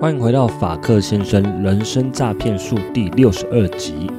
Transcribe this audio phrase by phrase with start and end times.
[0.00, 4.10] 欢迎回到法克先生人生诈骗术第六十二集。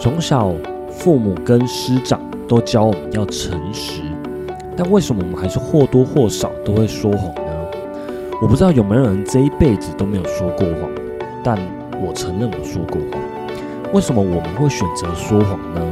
[0.00, 0.50] 从小，
[0.90, 4.00] 父母跟师长都教我们要诚实，
[4.74, 7.52] 但为什么我们还是或多或少都会说谎呢？
[8.40, 10.90] 我不知道有没有人这一辈子都没有说过谎，
[11.44, 11.58] 但
[12.00, 13.20] 我承认我说过谎。
[13.92, 15.82] 为什么我们会选择说谎呢？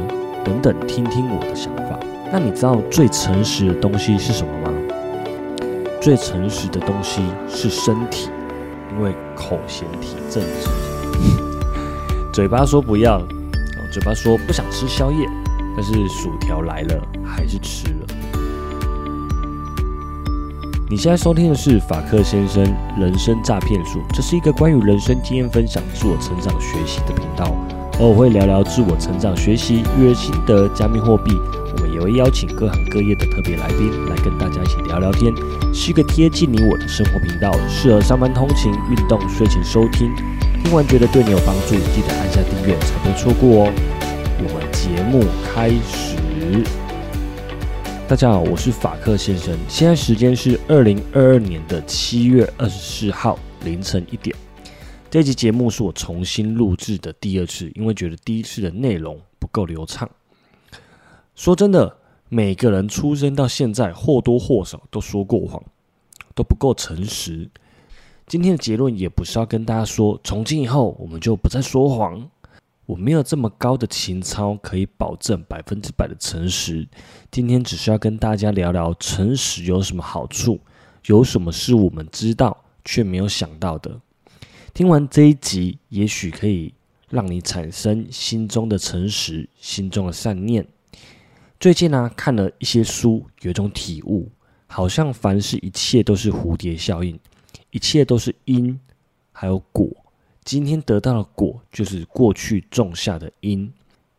[0.43, 1.99] 等等，听听我的想法。
[2.31, 4.73] 那你知道最诚实的东西是什么吗？
[6.01, 8.29] 最诚实的东西是身体，
[8.95, 10.69] 因为口嫌体正直。
[12.31, 13.21] 嘴巴说不要，
[13.91, 15.27] 嘴巴说不想吃宵夜，
[15.75, 18.07] 但是薯条来了还是吃了。
[20.89, 22.63] 你现在收听的是法克先生
[22.97, 27.55] 人生诈骗术，这是一个关于人生经验分享、自我成长学习的频道，
[27.99, 31.31] 而我会聊聊自我成长学习、育儿心得、加密货币。
[31.95, 35.33] 也会邀请各行各业的特别来宾来跟大家一起聊聊天，
[35.73, 40.13] 是一个贴近你我的生活频道，适合上班通勤、运动、睡前收听。
[40.61, 43.73] 听完觉得对你有帮助，记得按下订阅，才不会错过哦。
[44.39, 46.17] 我们节目开始。
[48.09, 54.35] 大家好，我是法克先生，现在时间是二零二二年的七月二十四号凌晨一点。
[55.09, 60.09] 这集节目是我重新录制的第二次，因为觉得第一次的内容不够流畅。
[61.35, 61.97] 说真的，
[62.29, 65.61] 每个人出生到现在或多或少都说过谎，
[66.33, 67.49] 都不够诚实。
[68.25, 72.29] 今天的结论也不是要跟大家说，从今以后我们就不再说谎。
[72.85, 76.87] 我没有这么高的情操，可以保证百分之百的诚实。
[77.29, 80.59] 今天只是要跟大家聊聊诚实有什么好处，
[81.07, 83.99] 有什么是我们知道却没有想到的。
[84.73, 86.73] 听完这一集，也许可以
[87.09, 90.65] 让你产生心中的诚实，心中的善念。
[91.57, 94.29] 最近呢，看了一些书，有一种体悟，
[94.67, 97.17] 好像凡事一切都是蝴蝶效应，
[97.71, 98.77] 一切都是因，
[99.31, 99.87] 还有果。
[100.43, 103.71] 今天得到的果，就是过去种下的因。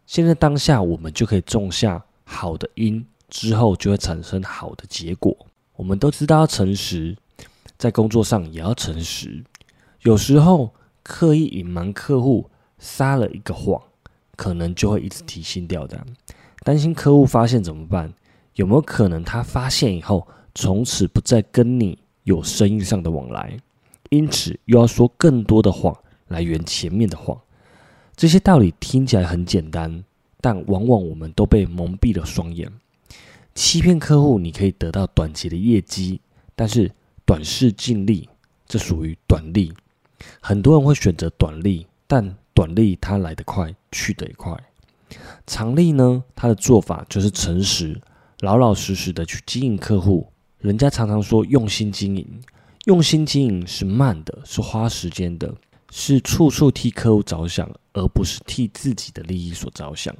[0.07, 5.37] 现在当下，我们就可以种下好的因，之后就会产生好的结果。
[5.77, 7.17] 我们都知道要诚实，
[7.77, 9.45] 在工作上也要诚实。
[10.03, 13.81] 有时候刻意隐瞒客户，撒了一个谎，
[14.37, 16.05] 可能就会一直提心吊胆。
[16.67, 18.13] 担心客户发现怎么办？
[18.57, 23.57] 有没有可能他发现以后，从此不再跟你有生意上的往来？
[24.11, 25.97] 因此又要说更多的谎
[26.27, 27.41] 来圆前面的谎。
[28.17, 30.03] 这些道理听起来很简单，
[30.41, 32.69] 但往往我们都被蒙蔽了双眼。
[33.55, 36.21] 欺骗客户，你可以得到短期的业绩，
[36.57, 36.91] 但是
[37.25, 38.29] 短视尽力，
[38.67, 39.73] 这属于短利。
[40.41, 44.53] 很多人会选择短利，但短利它来得快，去得也快。
[45.47, 48.01] 常利呢，他的做法就是诚实，
[48.41, 50.27] 老老实实的去经营客户。
[50.59, 52.27] 人家常常说用心经营，
[52.87, 55.55] 用心经营是慢的，是花时间的，
[55.91, 60.15] 是处处替客户着想，而不是替自己的利益所着想。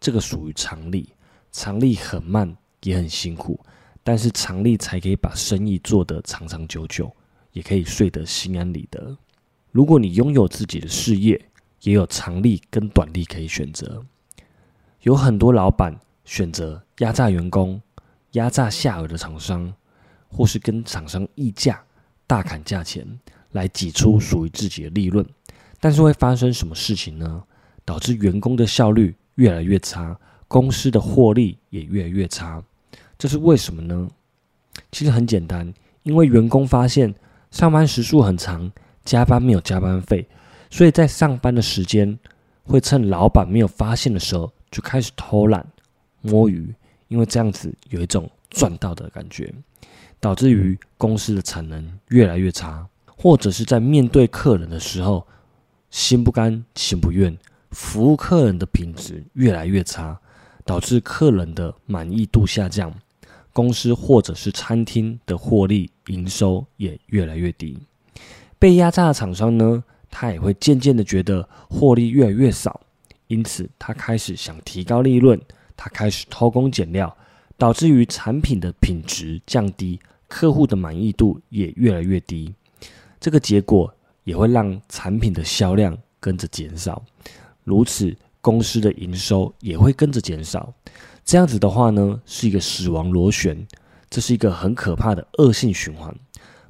[0.00, 1.08] 这个属于常利，
[1.52, 3.60] 常利很慢，也很辛苦，
[4.02, 7.14] 但是常利才可以把生意做得长长久久，
[7.52, 9.16] 也可以睡得心安理得。
[9.70, 11.40] 如果你拥有自己的事业，
[11.82, 14.04] 也有长利跟短利可以选择。
[15.04, 15.94] 有很多老板
[16.24, 17.78] 选择压榨员工、
[18.32, 19.70] 压榨下游的厂商，
[20.28, 21.78] 或是跟厂商议价、
[22.26, 23.06] 大砍价钱，
[23.52, 25.24] 来挤出属于自己的利润。
[25.78, 27.42] 但是会发生什么事情呢？
[27.84, 32.62] 导致员工的效率越来越差，公司的获利也越来越差。
[33.18, 34.08] 这是为什么呢？
[34.90, 35.70] 其实很简单，
[36.04, 37.14] 因为员工发现
[37.50, 38.72] 上班时数很长，
[39.04, 40.26] 加班没有加班费，
[40.70, 42.18] 所以在上班的时间
[42.62, 44.50] 会趁老板没有发现的时候。
[44.74, 45.64] 就开始偷懒
[46.20, 46.74] 摸鱼，
[47.06, 49.54] 因为这样子有一种赚到的感觉，
[50.18, 52.84] 导致于公司的产能越来越差，
[53.16, 55.24] 或者是在面对客人的时候
[55.90, 57.38] 心不甘情不愿，
[57.70, 60.18] 服务客人的品质越来越差，
[60.64, 62.92] 导致客人的满意度下降，
[63.52, 67.78] 公司或者是餐厅的获利营收也越来越低。
[68.58, 72.80] 被压榨的厂商呢，他也会渐渐的觉得获利越来越少。
[73.26, 75.40] 因此，他开始想提高利润，
[75.76, 77.16] 他开始偷工减料，
[77.56, 79.98] 导致于产品的品质降低，
[80.28, 82.54] 客户的满意度也越来越低。
[83.18, 83.92] 这个结果
[84.24, 87.02] 也会让产品的销量跟着减少，
[87.64, 90.72] 如此公司的营收也会跟着减少。
[91.24, 93.66] 这样子的话呢，是一个死亡螺旋，
[94.10, 96.14] 这是一个很可怕的恶性循环。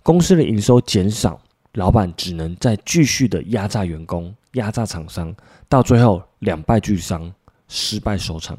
[0.04, 1.40] 公司的营收减少，
[1.74, 4.34] 老板只能再继续的压榨员工。
[4.54, 5.34] 压榨厂商，
[5.68, 7.32] 到最后两败俱伤，
[7.66, 8.56] 失败收场，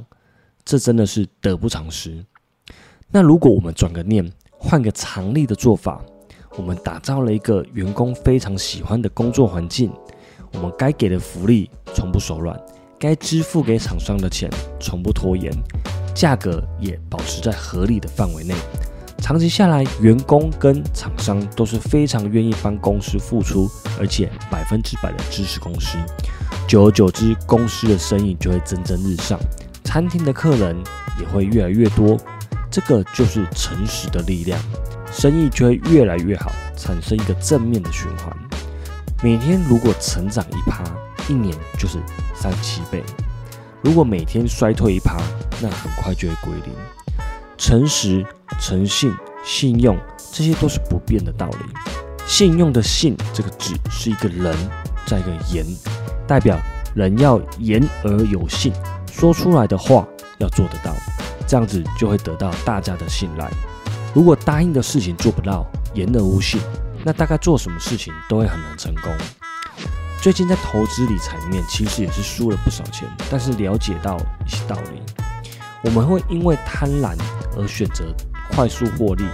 [0.66, 2.22] 这真的是得不偿失。
[3.10, 6.04] 那如果我们转个念，换个常理的做法，
[6.58, 9.90] 我们打造了一个员工非常喜欢的工作环境，
[10.52, 12.60] 我们该给的福利从不手软，
[13.00, 14.50] 该支付给厂商的钱
[14.82, 15.50] 从不拖延，
[16.14, 18.54] 价格也保持在合理的范围内。
[19.18, 23.70] 长期下来，员工跟厂商都是非常愿意帮公司付出，
[24.00, 25.98] 而且百分之百的支持公司。
[26.68, 29.40] 久而久之，公司的生意就会蒸蒸日上，
[29.84, 30.76] 餐厅的客人
[31.20, 32.18] 也会越来越多。
[32.70, 34.60] 这个就是诚实的力量，
[35.12, 38.36] 生意就会越来越好，产生一个正面的循环。
[39.24, 40.84] 每天如果成长一趴，
[41.28, 41.98] 一年就是
[42.36, 43.00] 三七倍；
[43.82, 45.18] 如果每天衰退一趴，
[45.62, 46.74] 那很快就会归零。
[47.58, 48.26] 诚实、
[48.60, 49.14] 诚信、
[49.44, 49.98] 信用，
[50.32, 51.66] 这些都是不变的道理。
[52.26, 54.56] 信用的“信”这个字是一个人，
[55.06, 55.66] 在一个言，
[56.28, 56.60] 代表
[56.96, 58.74] 人要言而有信，
[59.12, 60.08] 说出来的话
[60.40, 60.92] 要做得到。
[61.48, 63.48] 这样子就会得到大家的信赖。
[64.16, 65.64] 如果答应的事情做不到，
[65.94, 66.60] 言而无信，
[67.04, 69.12] 那大概做什么事情都会很难成功。
[70.20, 75.00] 最近在投资理财里面，其实也是输了不少钱，但是了解到一些道理。
[75.84, 77.16] 我们会因为贪婪
[77.56, 78.06] 而选择
[78.56, 79.26] 快速获利，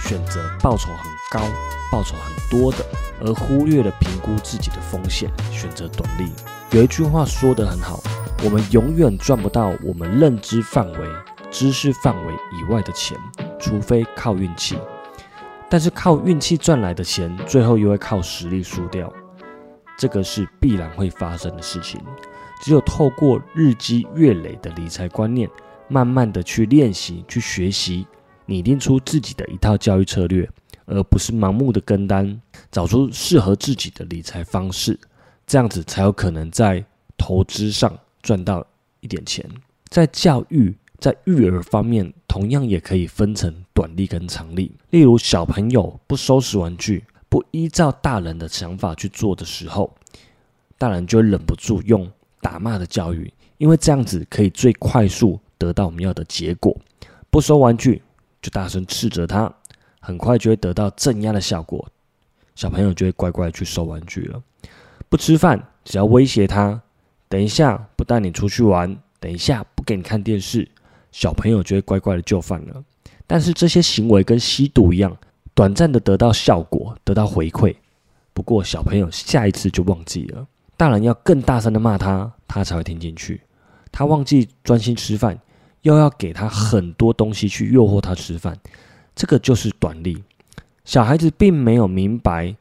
[0.00, 1.46] 选择报酬很高、
[1.92, 2.78] 报酬很多的，
[3.20, 6.28] 而忽略了评估自己的风险，选择短利。
[6.72, 8.02] 有一句话说得很好：
[8.42, 11.08] 我们永远赚不到我们认知范围。
[11.52, 13.16] 知识范围以外的钱，
[13.60, 14.76] 除非靠运气，
[15.70, 19.08] 但是靠运气赚来的钱，最后又会靠实力输掉，
[19.96, 22.00] 这个是必然会发生的事情。
[22.60, 25.48] 只有透过日积月累的理财观念，
[25.86, 28.04] 慢慢的去练习、去学习，
[28.46, 30.48] 拟定出自己的一套教育策略，
[30.86, 34.98] 而不是盲目的跟单，找出适合自己的理财方式，
[35.46, 36.84] 这样子才有可能在
[37.16, 38.66] 投资上赚到
[39.00, 39.48] 一点钱，
[39.88, 40.74] 在教育。
[41.00, 44.72] 在育儿方面，同样也可以分成短利跟长利。
[44.88, 49.94] 例如，小朋友不收拾玩具，不依照大人的想法去做的时候，
[50.78, 52.10] 大人就忍不住用
[52.40, 56.74] 打骂的教育，因为这样子可以最快速得到我们要的结果。
[57.28, 58.00] 不收玩具，
[58.44, 59.50] 就大声斥责他，
[60.00, 61.88] 很快就会得到镇压的效果，
[62.54, 64.42] 小朋友就会乖乖去收玩具了。
[65.08, 66.78] 不吃饭，只要威胁他，
[67.26, 70.68] 等一下不带你出去玩，等一下不给你看电视。
[71.10, 72.84] 小朋友就会乖乖的就范了，
[73.26, 75.16] 但是这些行为跟吸毒一样，
[75.54, 77.74] 短暂的得到效果，得到回馈。
[78.34, 80.46] 不过小朋友下一次就忘记了，
[80.76, 83.40] 大人要更大声的骂他，他才会听进去。
[83.90, 85.38] 他忘记专心吃饭，
[85.84, 88.58] 又要给他很多东西去诱惑他吃饭，
[89.14, 90.24] 这个就是短利。
[90.84, 92.56] 小孩子并没有明白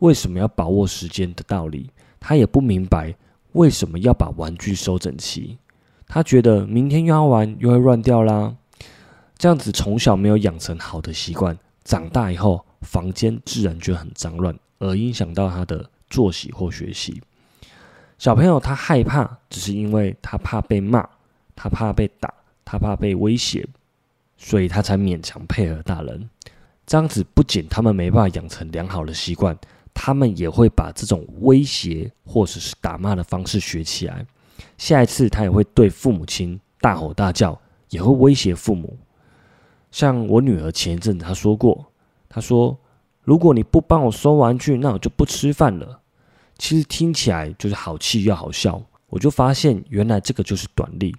[0.00, 3.14] 为什么要把握时间的道理，他也不明白
[3.52, 5.58] 为什么要把玩具收整齐。
[6.06, 8.54] 他觉得明天又要玩，又会乱掉啦。
[9.38, 17.22] 这样子从小没有养成好的习惯，长大以后房间自然就很脏乱，而影响到他的作息或学习。
[18.18, 21.08] 小朋友他害怕，只是因为他怕被骂，
[21.54, 22.32] 他怕被打，
[22.70, 23.66] 他怕被威胁，
[24.36, 26.28] 所以他才勉强配合大人。
[26.84, 29.56] 这样子不仅他们没办法养成良好的习惯，
[29.94, 34.26] 他们也会把这种威胁或者是打骂的方式学起来。
[34.76, 38.98] 下一次他也会对父母亲大吼大叫，也会威胁父母。
[39.90, 41.86] 像我女儿前一阵子她说过，
[42.28, 42.76] 她说
[43.24, 46.02] ：“如果你不帮我收玩具，那我就不吃饭了。”
[46.58, 48.82] 其实听起来就是好气又好笑。
[49.06, 51.16] 我就发现，原来这个就是短利，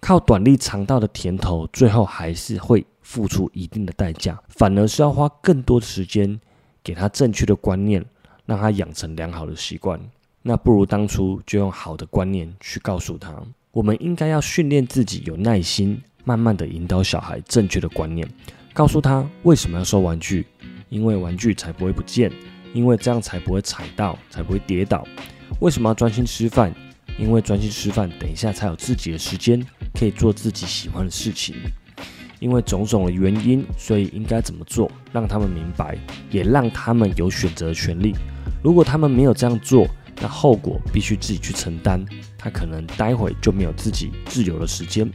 [0.00, 6.38] 靠短利尝到的甜头，最后还是会付出一定的代价，反而是要花更多的时间
[6.82, 8.04] 给他正确的观念，
[8.46, 10.00] 让他养成良好的习惯。
[10.42, 13.34] 那不如当初就用好的观念去告诉他，
[13.72, 18.26] 我们应该要训练自己有耐心，慢慢的引导小孩正确的观念，
[18.72, 20.46] 告诉他为什么要收玩具，
[20.88, 22.32] 因为玩具才不会不见，
[22.72, 25.04] 因为这样才不会踩到，才不会跌倒。
[25.60, 26.72] 为什么要专心吃饭？
[27.18, 29.60] 因为专心吃饭，等一下才有自己的时间，
[29.98, 31.56] 可以做自己喜欢的事情。
[32.40, 35.98] 因为种种的原因，所以应该怎么做，让他们明白，
[36.30, 38.14] 也让他们有选择的权利。
[38.62, 39.88] 如果他们没有这样做，
[40.20, 42.04] 那后果必须自己去承担，
[42.36, 45.10] 他可能待会就没有自己自由的时间。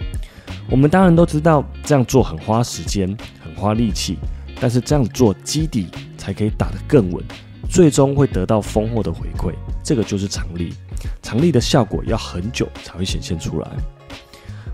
[0.70, 3.08] 我们当然都知道这样做很花时间、
[3.42, 4.18] 很花力气，
[4.60, 5.88] 但是这样做基底
[6.18, 7.24] 才可以打得更稳，
[7.70, 9.54] 最终会得到丰厚的回馈。
[9.82, 10.74] 这个就是常力，
[11.22, 13.72] 常力的效果要很久才会显现出来。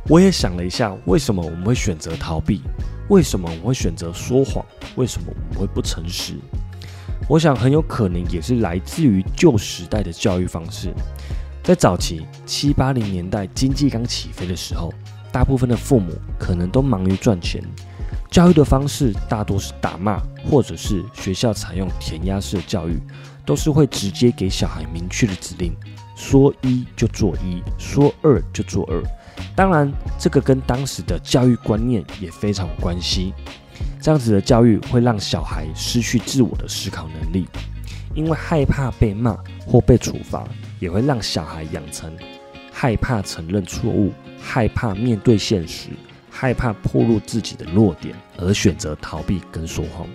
[0.09, 2.61] 我也想了一下，为什么我们会选择逃避？
[3.09, 4.65] 为什么我们会选择说谎？
[4.95, 6.33] 为什么我们会不诚实？
[7.27, 10.91] 我想很有可能也是来自于旧时代的教育方式。
[11.63, 14.91] 在早期七八零年代经济刚起飞的时候，
[15.31, 17.63] 大部分的父母可能都忙于赚钱，
[18.31, 22.99] 教育的方式大多是打骂，或者是学校采用填鸭式的教育，
[23.45, 25.71] 都是会直接给小孩明确的指令，
[26.15, 29.03] 说一就做一，说二就做二。
[29.55, 33.33] 当然，这个跟当时的教育观念也非常有关系。
[34.01, 37.47] 这样子的教育会让小孩失去自我的思考能力，
[38.13, 40.47] 因为害怕被骂或被处罚，
[40.79, 42.11] 也会让小孩养成
[42.71, 45.89] 害怕承认错误、害怕面对现实。
[46.31, 50.07] 害怕暴露自己的弱点而选择逃避跟说谎，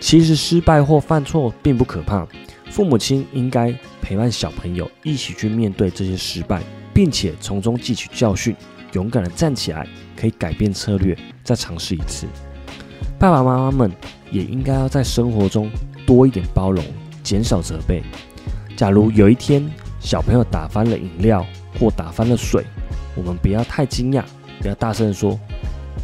[0.00, 2.26] 其实失败或犯错并不可怕。
[2.70, 8.54] 父母亲应该陪伴小朋友一起去面对这些失败，并且从中汲取教训，
[8.92, 12.26] 勇敢的站起来，可以改变策略，再尝试一次。
[13.18, 13.90] 爸爸妈妈们
[14.30, 15.70] 也应该要在生活中
[16.06, 16.84] 多一点包容，
[17.22, 18.02] 减少责备。
[18.76, 19.62] 假如有一天
[20.00, 21.46] 小朋友打翻了饮料
[21.78, 22.64] 或打翻了水，
[23.14, 24.24] 我们不要太惊讶。
[24.60, 25.38] 不要大声说，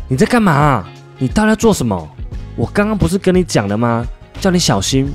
[0.09, 0.87] 你在干嘛？
[1.19, 2.09] 你到底在做什么？
[2.57, 4.07] 我刚刚不是跟你讲了吗？
[4.41, 5.11] 叫你小心。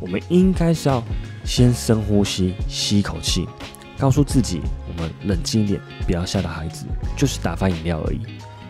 [0.00, 1.02] 我们应该是要
[1.44, 3.48] 先深呼吸，吸一口气，
[3.98, 6.84] 告诉自己，我们冷静一点，不要吓到孩子，
[7.16, 8.20] 就是打翻饮料而已。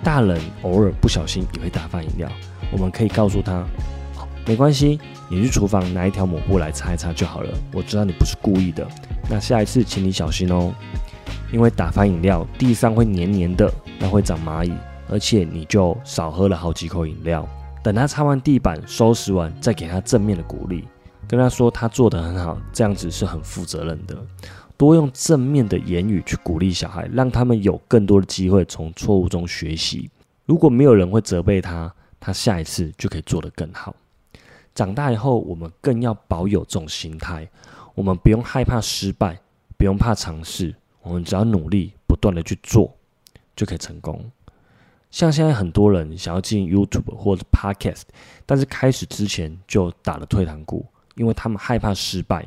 [0.03, 2.31] 大人偶尔不小心也会打翻饮料，
[2.71, 3.65] 我们可以告诉他，
[4.47, 7.51] 没关系，你去厨房拿一条抹布来擦一擦就好了。
[7.73, 8.87] 我知道你不是故意的，
[9.29, 10.73] 那下一次请你小心哦。
[11.53, 14.73] 因为打翻饮料，地上会黏黏的，那会长蚂蚁，
[15.09, 17.49] 而且你就少喝了好几口饮料。
[17.83, 20.87] 等他擦完地板、收拾完，再给他正面的鼓励，
[21.29, 24.17] 跟他说他做得很好，这样子是很负责任的。
[24.77, 30.11] 多用正面的言语去鼓励小孩，让他们有更多的机会从错误中学习。
[30.45, 33.95] 如果没有人会责备他，他下一次就可以做得更好。
[34.75, 37.49] 长大以后，我们更要保有这种心态，
[37.95, 39.41] 我们不用害怕失败，
[39.79, 40.75] 不用怕尝试。
[41.03, 42.95] 我们只要努力，不断的去做，
[43.55, 44.31] 就可以成功。
[45.11, 48.03] 像现在很多人想要进 YouTube 或者 Podcast，
[48.45, 52.45] 但是开始之前就打了退堂鼓，因为他们害怕失败，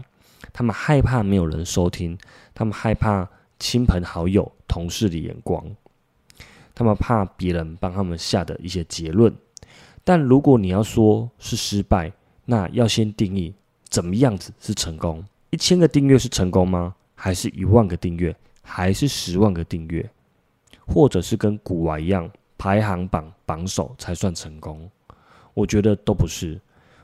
[0.52, 2.18] 他们害怕没有人收听，
[2.54, 3.28] 他们害怕
[3.60, 5.66] 亲朋好友、同事的眼光，
[6.74, 9.34] 他们怕别人帮他们下的一些结论。
[10.04, 12.12] 但如果你要说是失败，
[12.46, 13.54] 那要先定义
[13.90, 15.24] 怎么样子是成功。
[15.52, 16.96] 一千个订阅是成功吗？
[17.16, 18.36] 还是一万个订阅？
[18.62, 20.10] 还是十万个订阅，
[20.86, 24.90] 或者是跟古玩一样排行榜榜首才算成功？
[25.54, 26.60] 我觉得都不是。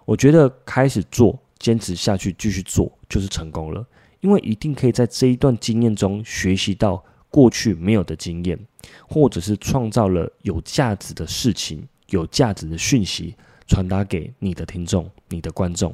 [0.05, 3.85] 我觉得开始做，坚持下去，继续做就是成功了。
[4.21, 8.59] 因为一定可以在这一段经验中学习到过去没有的经验，
[9.07, 13.35] 或者是创造了有价值的事情、有价值的讯息，
[13.67, 15.93] 传达给你的听众、你的观众。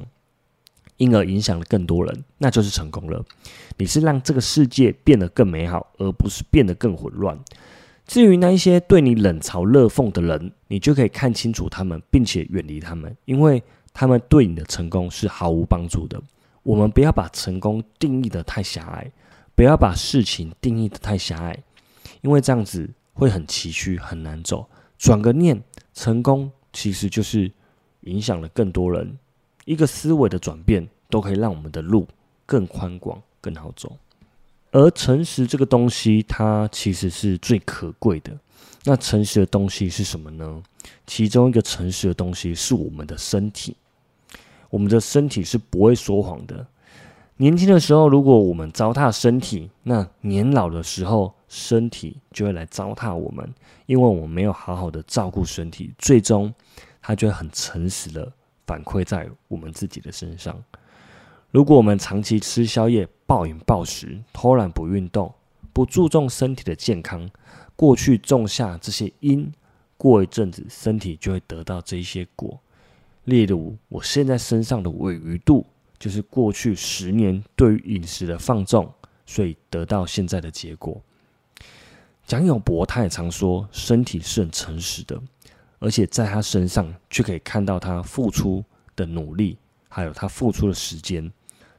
[0.98, 3.24] 因而影响了更多人，那就是成功了。
[3.76, 7.36] 你是让这个世界变得更美好，而不是变得更混乱。
[8.06, 13.60] 至于那一些对你冷嘲热讽的人，你就可以看清楚他们，并且远离他们，因为
[13.92, 16.20] 他们对你的成功是毫无帮助的。
[16.62, 19.10] 我们不要把成功定义的太狭隘，
[19.54, 21.58] 不要把事情定义的太狭隘，
[22.20, 24.66] 因为这样子会很崎岖，很难走。
[24.96, 25.60] 转个念，
[25.92, 27.50] 成功其实就是
[28.02, 29.18] 影响了更多人。
[29.64, 32.06] 一个思维的转变，都可以让我们的路
[32.46, 33.96] 更宽广、更好走。
[34.70, 38.32] 而诚实这个东西，它其实是最可贵的。
[38.84, 40.62] 那诚实的东西是什么呢？
[41.06, 43.76] 其中一个诚实的东西是我们的身体。
[44.72, 46.66] 我们的身体是不会说谎的。
[47.36, 53.46] 年轻的时候，如果我们糟蹋身体，那年老的时候，身体就会来糟蹋我们，
[53.84, 56.50] 因为我们没有好好的照顾身体，最终
[57.02, 58.32] 它就会很诚实的。
[58.64, 60.56] 反馈在我们自己的身上。
[61.50, 65.30] 如果我们长期吃宵夜、暴饮暴食、偷懒不运动、
[65.74, 67.28] 不注重身体的健康，
[67.76, 69.52] 过去种下这些因，
[69.98, 72.58] 过一阵子身体就会得到这些果。
[73.24, 75.64] 例如，我现在身上的尾鱼肚，
[75.98, 78.92] 就是过去十年对于饮食的放纵，
[79.26, 81.00] 所以得到现在的结果。
[82.26, 85.20] 蒋友柏他也常说，身体是很诚实的。
[85.78, 88.64] 而且在他身上却可以看到他付出
[88.94, 91.28] 的努力，还有他付出的时间，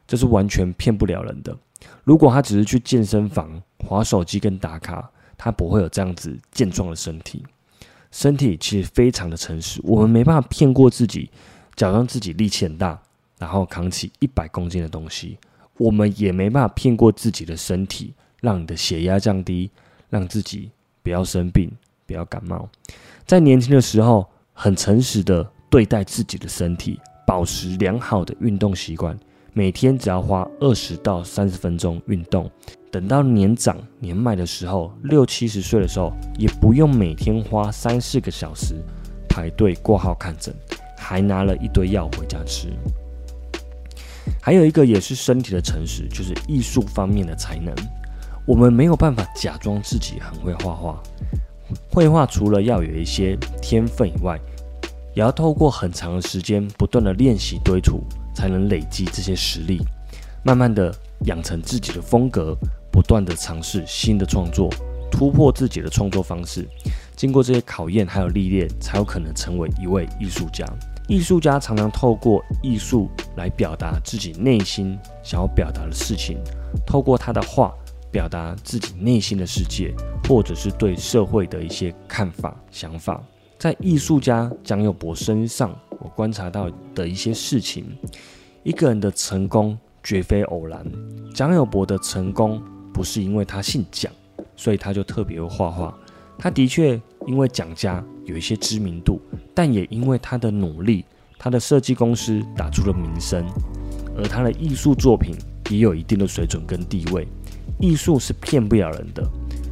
[0.05, 1.57] 这是完全骗不了人的。
[2.03, 7.45] 如果他只是去健身房划手机跟打卡，他不会有这样子健壮的身体。
[8.13, 11.31] 身体其实非常的诚实，我们没办法骗过自己，
[11.75, 13.01] 假装自己力气很大，
[13.39, 15.35] 然后扛起一百公斤的东西。
[15.79, 19.71] 我们也没办法骗过自己的身体，让你的血压降低，
[20.11, 20.69] 让自己
[21.01, 21.71] 不要生病，
[22.05, 22.69] 不要感冒。
[23.25, 29.17] 在年轻的时候，很诚实的对待自己的身体，保持良好的运动习惯，
[29.53, 32.47] 每天只要花二十到三十分钟运动。
[32.93, 38.75] 等到年长年迈的时候，六七十岁的时候，也不用每天花三四个小时
[39.27, 40.53] 排队挂号看诊，
[40.95, 42.71] 还拿了一堆药回家吃。
[44.39, 47.73] 还有一个也是身体的诚实，就是艺术方面的才能。
[48.45, 51.01] 我们没有办法假装自己很会画画。
[51.89, 54.39] 绘画除了要有一些天分以外，
[55.15, 58.03] 也要透过很长的时间不断的练习堆土，
[58.35, 59.81] 才能累积这些实力，
[60.43, 62.55] 慢慢的养成自己的风格，
[62.93, 64.69] 不断的尝试新的创作，
[65.11, 66.67] 突破自己的创作方式。
[67.15, 70.63] 经过这些考验还有历练，才有可能成为一位艺术家。
[71.07, 76.37] 艺术家常常透过艺术来表达自己内心想要表达的事情，
[76.85, 77.73] 透过他的画
[78.11, 79.91] 表达自己内心的世界，
[80.29, 83.21] 或者是对社会的一些看法、想法。
[83.57, 87.85] 在艺术家蒋友柏身上，我观察到的一些事情：
[88.61, 90.85] 一个人的成功绝非偶然。
[91.33, 92.61] 蒋友柏的成功
[92.93, 94.11] 不是因为他姓蒋，
[94.55, 95.93] 所以他就特别会画画。
[96.37, 99.19] 他的确因为蒋家有一些知名度，
[99.53, 101.05] 但也因为他的努力，
[101.37, 103.45] 他的设计公司打出了名声，
[104.17, 105.35] 而他的艺术作品
[105.69, 107.27] 也有一定的水准跟地位。
[107.79, 109.23] 艺术是骗不了人的，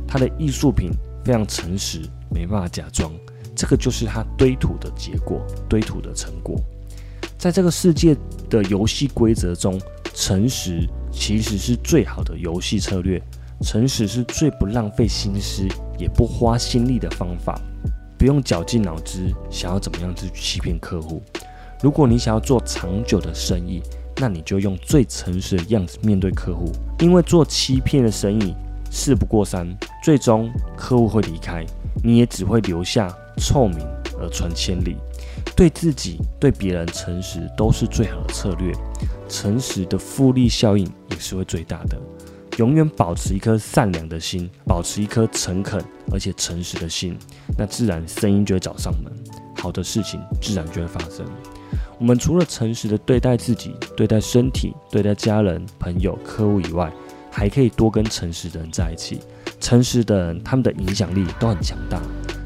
[0.08, 0.90] 他的艺术品
[1.24, 3.12] 非常诚实，没办法假装。
[3.56, 6.60] 这个就是他堆土的结果，堆土的成果。
[7.38, 8.16] 在这个世界
[8.50, 9.80] 的游戏规则中，
[10.14, 13.22] 诚实其实是最好的游戏策略。
[13.62, 15.68] 诚实是最不浪费心思，
[16.00, 17.62] 也不花心力的方法。
[18.18, 21.22] 不用绞尽脑汁想要怎么样去欺骗客户。
[21.82, 23.82] 如果你想要做长久的生意，
[24.18, 26.72] 那你就用最诚实的样子面对客户。
[27.00, 28.56] 因为做欺骗的生意，
[28.90, 29.68] 事不过三，
[30.04, 31.66] 最终客户会离开，
[32.04, 33.80] 你也只会留下臭名
[34.20, 34.98] 而传千里。
[35.56, 38.74] 对自己、对别人诚实都是最好的策略。
[39.28, 40.88] 诚实的复利效应
[41.22, 41.98] 是会最大的。
[42.58, 47.18] 永远保持一颗善良的心，保持一颗诚恳而且诚实的心，
[47.58, 49.12] 那自然声音就会找上门，
[49.56, 51.26] 好的事情自然就会发生。
[51.98, 56.92] 我们除了诚实的对待自己、对待身体、对待家人、朋友、客户以外，
[57.32, 59.22] 还可以多跟诚实的人在一起。
[59.62, 62.02] 诚实的人，他们的影响力都很强大，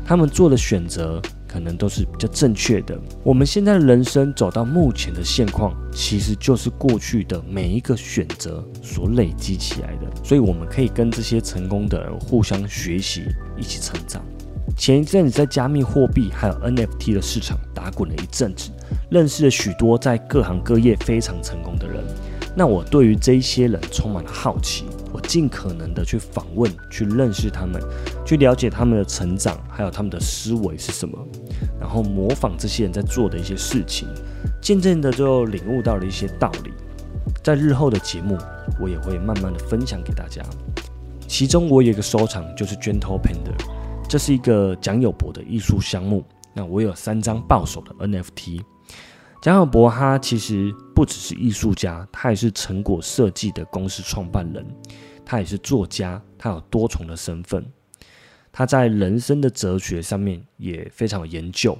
[0.06, 1.20] 他们做的选择。
[1.56, 3.00] 可能都是比较正确的。
[3.24, 10.02] 我们现在的人生走到目前的现况，其实就是过去的每一个选择所累积起来的。
[10.22, 13.24] 所以，我们可以跟这些成功的人互相学习，
[13.58, 14.22] 一起成长。
[14.76, 18.70] 前一阵子在加密货币还有 NFT 的市场打滚了一阵子，
[19.10, 22.04] 认识了许多在各行各业非常成功的人。
[22.54, 24.84] 那我对于这些人充满了好奇。
[25.16, 27.82] 我尽可能的去访问、去认识他们，
[28.26, 31.18] 去了解他们的成长，还有他们的思维是什么，
[31.80, 34.10] 然后模仿这些人在做的一些事情，
[34.62, 36.74] 渐渐的就领悟到了一些道理。
[37.42, 38.38] 在日后的节目，
[38.78, 40.44] 我也会慢慢的分享给大家。
[41.30, 43.56] 其中我有一个收藏，就是 Gentle Panda，
[44.10, 46.26] 这是一个蒋友柏的艺术项目。
[46.54, 48.60] 那我有三张爆手的 NFT。
[49.42, 54.66] 蒋友柏他其实不只是艺术家，他也是成果设计的公司创办人。
[55.26, 57.66] 他也是作家，他有多重的身份。
[58.52, 61.78] 他在人生的哲学上面也非常有研究。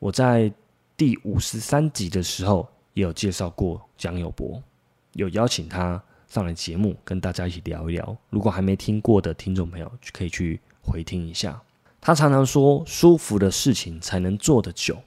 [0.00, 0.52] 我在
[0.96, 4.60] 第五十三集的时候也有介绍过蒋友柏，
[5.12, 8.16] 有邀请他上来节目跟大家一起聊一聊。
[8.30, 11.62] 如果还没听过的听众朋友，可以去回听一下。
[12.00, 14.98] 他常常说，舒服的事情才能做得久。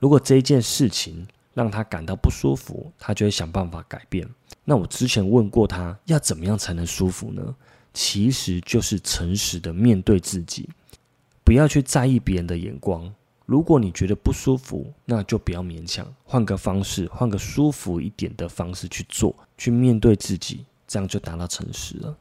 [0.00, 4.28] 如果这件事情让他感到不舒服，他就会想办法改变。
[4.64, 7.54] 那我之前问过他，要怎么样才能舒服呢？
[7.92, 10.68] 其实就是诚实的面对自己，
[11.44, 13.12] 不要去在意别人的眼光。
[13.44, 22.16] 如果你觉得不舒服，那就不要勉强，换个方式，换个舒服一点的方式去做，去面对自己，这样就达到诚实了。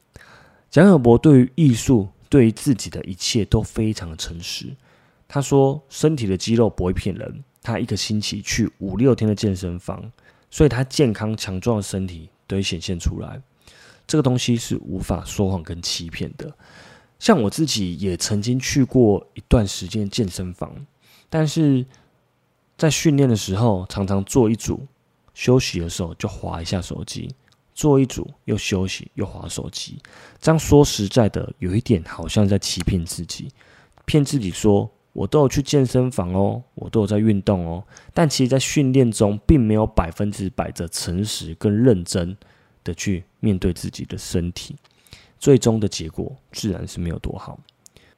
[0.69, 4.75] 蒋友柏对于艺术，对于自己的一切都非常诚实。
[5.27, 10.11] 他说：“身体的肌肉不会骗人。”他一个星期去五六天的健身房。
[10.53, 13.41] 所以，他健康强壮的身体都会显现出来。
[14.05, 16.53] 这个东西是无法说谎跟欺骗的。
[17.19, 20.75] 像我自己也曾经去过一段时间健身房，
[21.29, 21.85] 但是
[22.77, 24.85] 在训练的时候，常常做一组，
[25.33, 27.33] 休息的时候就划一下手机，
[27.73, 29.99] 做一组又休息又划手机。
[30.41, 33.47] 这样说实在的，有一点好像在欺骗自己，
[34.03, 34.91] 骗自己说。
[35.13, 42.35] 我都有去健身房哦，我都有在运动哦，但其实，在训练中，并没有百分之百的诚实跟认真
[42.83, 44.75] 的去面对自己的身体，
[45.37, 47.59] 最终的结果自然是没有多好。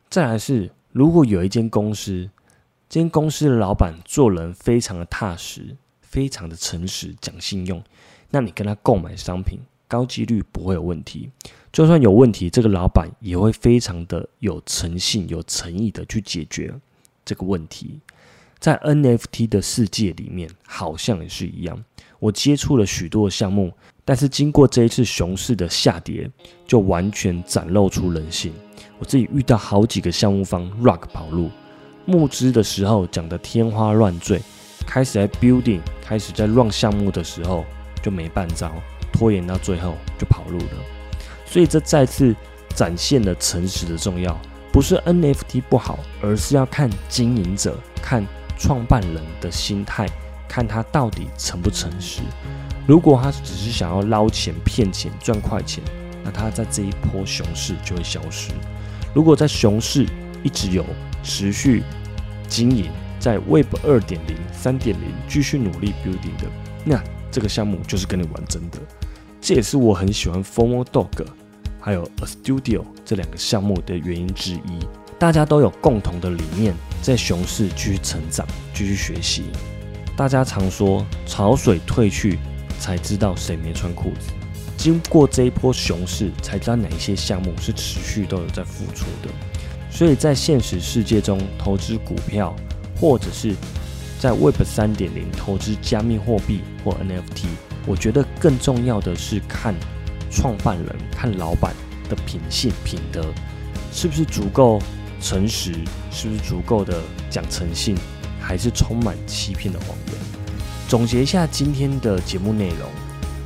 [0.10, 2.30] 再来是，如果有一间公司，
[2.88, 7.84] 这间公司的老板做人非常的踏实，非常的诚实，讲信用，
[8.30, 11.30] 那你跟他购买商品，高几率不会有问题。
[11.72, 16.74] 就算有问题，这个老板也会非常的有诚信、有诚意的去解决
[17.26, 18.00] 这个问题。
[18.60, 21.84] 在 NFT 的世界里面，好像也是一样。
[22.19, 23.74] 我接触了许多项目，
[24.06, 26.30] 但是经过这一次熊市的下跌，
[26.65, 28.54] 就完全展露出人性。
[29.00, 31.50] 我自己遇到好几个项目方 rug 跑路，
[32.06, 34.39] 募资的时候讲的天花乱坠，
[34.88, 37.65] 开始在 building，开始在 run 项目的时候
[38.02, 38.72] 就没办招，
[39.13, 40.84] 拖延到最后就跑路了。
[41.45, 42.36] 所以这再次
[42.76, 44.38] 展现了诚实的重要，
[44.73, 48.26] 不是 NFT 不好，而是要看经营者、看
[48.58, 50.10] 创办人的心态。
[50.45, 52.21] 看他到底诚不诚实。
[52.86, 55.84] 如果他只是想要捞钱、骗钱、赚快钱，
[56.23, 58.52] 那他在这一波熊市就会消失。
[59.15, 60.06] 如果在熊市
[60.43, 60.86] 一直有
[61.23, 61.82] 持续
[62.47, 66.47] 经营，在 Web 二点零、三点零继续努力 building 的，
[66.86, 68.78] 那这个项目就是跟你玩真的。
[69.46, 71.10] 这也是我很喜欢 Formal Dog
[71.78, 74.80] 还有 A Studio 这两个项目的原因之一。
[75.20, 79.44] 大家都有共同的理念，在熊市继续成长、继续学习。
[80.16, 82.40] 大家常说潮水退去，
[82.80, 84.32] 才知道谁没穿裤子。
[84.78, 89.30] 经过这一波熊市，才知道哪一些项目是持续都有在付出的。
[89.92, 92.56] 所以在现实世界中投资股票，
[92.96, 93.54] 或者是
[94.22, 97.48] 在 Web 三点零投资加密货币或 NFT，
[97.86, 99.76] 我觉得更重要的是看
[100.32, 101.74] 创办人、看老板
[102.10, 103.24] 的品性、品德
[103.91, 104.82] 是不是足够
[105.22, 105.74] 诚实，
[106.12, 107.96] 是不是足够的讲诚信。
[108.46, 110.15] 还是充满欺骗的谎言。
[110.89, 112.89] 总结一下今天的节目内容，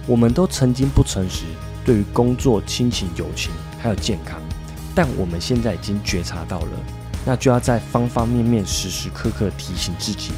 [0.07, 1.43] 我们都曾经不诚实，
[1.85, 4.41] 对于工作、亲情、友情还有健康，
[4.95, 6.71] 但我们现在已经觉察到了，
[7.23, 10.31] 那就要在方方面面、时时刻刻提醒自己，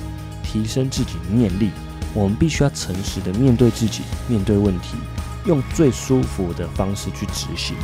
[0.44, 1.72] 提升自己念力。
[2.14, 4.98] 我们必须要诚实的面对自己，面对问题，
[5.46, 7.76] 用最舒服的方式去执行，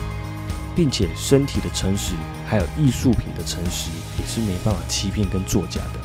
[0.75, 2.13] 并且身体的诚实，
[2.45, 5.99] 还有艺术品的诚实，也是没办法欺骗跟作假的。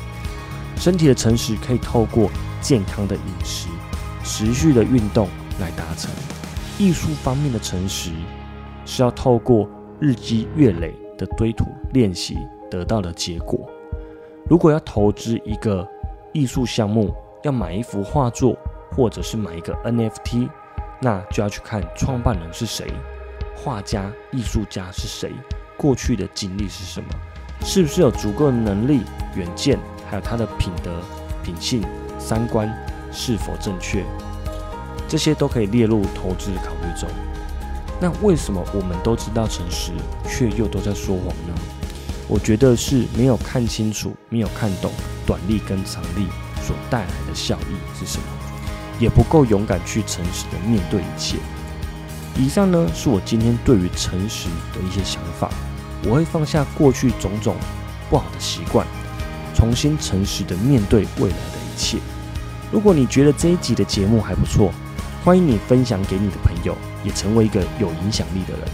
[0.77, 2.29] 身体的诚实可以透过
[2.61, 3.67] 健康的饮食、
[4.23, 5.27] 持续的运动
[5.59, 6.11] 来达成；
[6.77, 8.11] 艺术方面的诚实
[8.85, 12.37] 是要透过日积月累的堆土练习
[12.69, 13.69] 得到的结果。
[14.47, 15.87] 如果要投资一个
[16.33, 18.57] 艺术项目，要买一幅画作，
[18.95, 20.49] 或者是买一个 NFT，
[21.01, 22.93] 那就要去看创办人是谁，
[23.55, 25.31] 画家、艺术家是谁，
[25.77, 27.09] 过去的经历是什么，
[27.63, 29.01] 是不是有足够的能力、
[29.35, 29.79] 远见。
[30.09, 30.99] 还有他的品德、
[31.41, 31.81] 品性、
[32.19, 32.69] 三观
[33.13, 34.03] 是否正确，
[35.07, 37.07] 这些都可以列入投资的考虑中。
[38.01, 39.93] 那为什么我们都知道诚实，
[40.27, 41.55] 却又都在说谎呢？
[42.27, 44.91] 我觉得是没有看清楚、没有看懂
[45.25, 46.27] 短利跟长利
[46.65, 48.23] 所带来的效益是什么，
[48.99, 51.37] 也不够勇敢去诚实的面对一切。
[52.37, 55.49] 以上呢，是我今天对于诚实的一些想法。
[56.03, 57.55] 我会放下过去种种
[58.09, 58.87] 不好的习惯。
[59.53, 61.99] 重新诚实的面对未来的一切。
[62.71, 64.73] 如果你觉得这一集的节目还不错，
[65.23, 68.67] 欢迎你分享给你的朋友，也成为一个有影响力的人。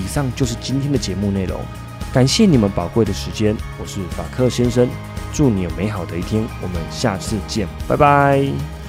[0.00, 1.60] 以上就是今天的节目内容，
[2.12, 3.54] 感谢你们宝贵的时间。
[3.78, 4.88] 我是法克先生，
[5.32, 6.44] 祝你有美好的一天。
[6.60, 8.81] 我们下次见，拜拜。